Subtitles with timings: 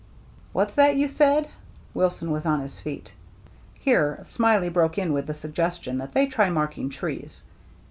[0.51, 1.47] "What's that you said?"
[1.93, 3.11] Wilson was on his feet.
[3.75, 7.43] Here Smiley broke in with the suggestion that they try marking trees.